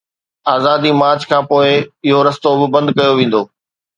آزادي 0.53 0.91
مارچ 1.01 1.21
کانپوءِ 1.31 1.67
اهو 2.07 2.19
رستو 2.27 2.49
به 2.59 2.67
بند 2.75 2.87
ڪيو 2.97 3.11
ويندو. 3.15 3.41